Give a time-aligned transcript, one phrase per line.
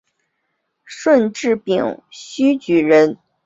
[0.83, 3.19] 顺治丙戌举人。